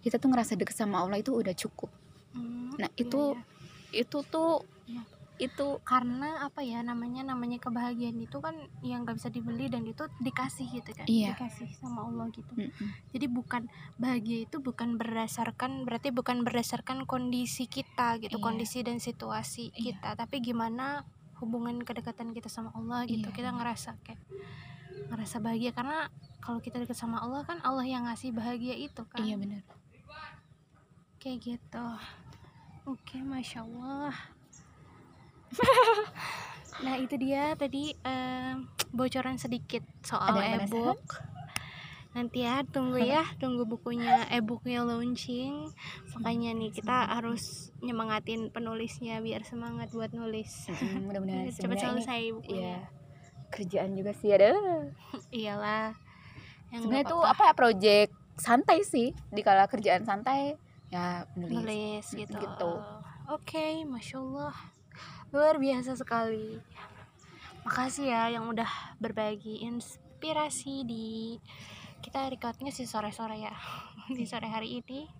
kita 0.00 0.16
tuh 0.16 0.28
ngerasa 0.28 0.56
deket 0.56 0.72
sama 0.72 1.00
Allah 1.00 1.20
itu 1.20 1.30
udah 1.30 1.52
cukup. 1.52 1.90
Hmm, 2.32 2.72
Nah, 2.78 2.88
iya, 2.94 3.04
itu 3.04 3.22
iya. 3.34 4.00
itu 4.02 4.18
tuh 4.24 4.62
Iya. 4.86 5.02
itu 5.40 5.66
karena 5.82 6.44
apa 6.44 6.60
ya 6.60 6.84
namanya 6.84 7.24
namanya 7.24 7.56
kebahagiaan 7.56 8.20
itu 8.20 8.38
kan 8.38 8.52
yang 8.84 9.02
nggak 9.02 9.16
bisa 9.16 9.28
dibeli 9.28 9.66
dan 9.66 9.82
itu 9.82 10.04
dikasih 10.20 10.68
gitu 10.68 10.92
kan 10.92 11.08
Iya. 11.08 11.32
dikasih 11.32 11.68
sama 11.74 12.04
Allah 12.04 12.28
gitu 12.28 12.52
mm-mm. 12.52 12.88
jadi 13.10 13.26
bukan 13.26 13.64
bahagia 13.96 14.44
itu 14.44 14.60
bukan 14.60 15.00
berdasarkan 15.00 15.88
berarti 15.88 16.12
bukan 16.12 16.44
berdasarkan 16.44 17.08
kondisi 17.08 17.64
kita 17.64 18.20
gitu 18.20 18.36
Iya. 18.36 18.44
kondisi 18.44 18.84
dan 18.84 19.00
situasi 19.00 19.72
Iya. 19.72 19.96
kita 19.96 20.08
tapi 20.14 20.38
gimana 20.38 21.08
hubungan 21.40 21.80
kedekatan 21.80 22.36
kita 22.36 22.52
sama 22.52 22.68
Allah 22.76 23.08
gitu 23.08 23.32
Iya. 23.32 23.34
kita 23.34 23.50
ngerasa 23.50 23.96
kayak 24.04 24.20
ngerasa 25.08 25.36
bahagia 25.40 25.72
karena 25.72 26.12
kalau 26.38 26.60
kita 26.60 26.78
dekat 26.78 26.94
sama 26.94 27.16
Allah 27.16 27.42
kan 27.42 27.58
Allah 27.64 27.82
yang 27.82 28.04
ngasih 28.04 28.30
bahagia 28.30 28.76
itu 28.76 29.02
kan 29.08 29.24
iya 29.24 29.34
benar. 29.34 29.64
Kayak 31.20 31.38
gitu. 31.44 31.86
Oke 32.88 33.20
masya 33.20 33.62
Allah. 33.62 34.16
Nah 36.80 36.96
itu 36.96 37.12
dia 37.20 37.52
tadi 37.60 37.92
em, 38.08 38.64
bocoran 38.88 39.36
sedikit 39.36 39.84
soal 40.00 40.40
ebook. 40.40 41.20
Nanti 42.16 42.42
ya 42.42 42.64
tunggu 42.64 42.96
ya 42.96 43.22
tunggu 43.36 43.68
bukunya 43.68 44.24
ebooknya 44.32 44.80
launching. 44.88 45.68
Makanya 46.16 46.56
nih 46.56 46.72
kita 46.72 47.04
harus 47.04 47.68
nyemangatin 47.84 48.48
penulisnya 48.48 49.20
biar 49.20 49.44
semangat 49.44 49.92
buat 49.92 50.16
nulis. 50.16 50.72
Mudah-mudahan 51.04 51.46
ini 51.52 51.52
selesai 51.52 52.22
bukunya. 52.32 52.80
ya 52.80 52.80
kerjaan 53.50 53.92
juga 53.98 54.16
sih 54.16 54.30
ada. 54.32 54.56
iyalah. 55.36 55.92
Yang 56.72 56.80
Sebenarnya 56.86 57.06
tuh 57.12 57.22
apa 57.26 57.42
ya 57.50 57.54
project 57.54 58.10
santai 58.40 58.78
sih 58.88 59.12
di 59.28 59.44
kala 59.44 59.68
kerjaan 59.68 60.08
santai 60.08 60.56
ya 60.90 61.24
nulis. 61.38 61.54
nulis 61.54 62.06
gitu, 62.12 62.34
gitu. 62.34 62.72
oke 63.30 63.66
masya 63.86 64.18
Allah 64.18 64.54
luar 65.30 65.62
biasa 65.62 65.94
sekali 65.94 66.58
makasih 67.62 68.10
ya 68.10 68.34
yang 68.34 68.50
udah 68.50 68.68
berbagi 68.98 69.62
inspirasi 69.62 70.82
di 70.82 71.38
kita 72.00 72.32
recordnya 72.32 72.72
sih 72.72 72.88
sore-sore 72.88 73.38
ya 73.38 73.54
di 74.16 74.24
sore 74.24 74.48
hari 74.48 74.80
ini. 74.80 75.19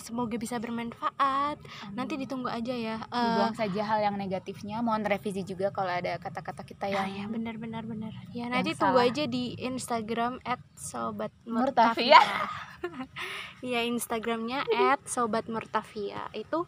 Semoga 0.00 0.34
bisa 0.40 0.56
bermanfaat 0.56 1.60
nanti 1.94 2.16
ditunggu 2.16 2.48
aja 2.48 2.72
ya 2.72 2.96
eh, 2.98 3.14
dibuang 3.14 3.54
saja 3.54 3.82
hal 3.84 3.98
yang 4.00 4.16
negatifnya 4.16 4.80
mohon 4.80 5.04
revisi 5.04 5.44
juga 5.44 5.70
kalau 5.70 5.92
ada 5.92 6.16
kata-kata 6.16 6.64
kita 6.64 6.88
ah, 6.88 7.04
yang 7.04 7.08
ya 7.12 7.24
benar 7.28 7.54
benar 7.60 7.84
benar 7.84 8.12
ya 8.32 8.48
nanti 8.48 8.72
tunggu 8.74 8.98
salah. 8.98 9.12
aja 9.12 9.24
di 9.28 9.54
Instagram 9.60 10.40
at 10.42 10.60
sobat. 10.74 11.30
Murtafiah. 11.44 12.48
ya 13.72 13.84
Instagramnya 13.84 14.64
@sobatmurtafia 15.04 16.32
itu 16.32 16.64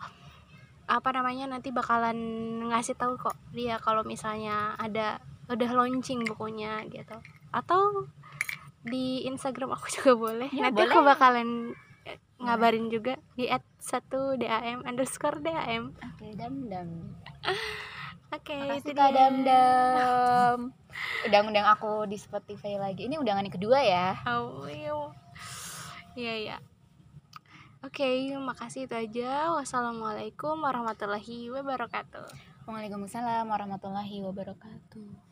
apa 0.85 1.09
namanya 1.15 1.57
nanti 1.57 1.73
bakalan 1.73 2.17
ngasih 2.69 2.99
tahu 2.99 3.17
kok 3.17 3.37
dia 3.57 3.81
kalau 3.81 4.05
misalnya 4.05 4.77
ada 4.77 5.25
udah 5.49 5.71
launching 5.73 6.21
bukunya 6.29 6.85
gitu 6.93 7.17
atau 7.49 8.09
di 8.83 9.25
Instagram 9.25 9.73
aku 9.79 9.87
juga 9.97 10.13
boleh 10.19 10.51
Ya, 10.53 10.69
nanti 10.69 10.85
boleh. 10.85 10.93
aku 10.93 11.01
bakalan 11.07 11.49
ngabarin 12.43 12.87
juga 12.91 13.17
di 13.39 13.47
@1 13.49 14.39
dam 14.39 14.79
underscore 14.83 15.39
dam 15.41 15.95
oke 15.95 16.27
dam 16.35 16.55
dam 16.67 16.89
oke 18.35 18.57
makasih 18.67 18.91
itu 18.91 18.91
dia. 18.93 19.11
dam 19.15 19.35
dam 19.47 20.59
udah 21.27 21.41
undang 21.47 21.67
aku 21.71 22.07
di 22.11 22.19
Spotify 22.19 22.77
lagi 22.77 23.07
ini 23.07 23.17
undangan 23.17 23.47
yang 23.47 23.55
kedua 23.55 23.79
ya 23.81 24.09
Oh, 24.27 24.67
iya. 24.69 24.95
Iya, 26.13 26.35
iya. 26.37 26.57
Oke, 27.81 28.05
makasih 28.37 28.85
itu 28.85 28.95
aja. 28.95 29.49
Wassalamualaikum 29.57 30.61
warahmatullahi 30.61 31.49
wabarakatuh. 31.49 32.29
Waalaikumsalam 32.69 33.49
warahmatullahi 33.49 34.23
wabarakatuh 34.23 35.32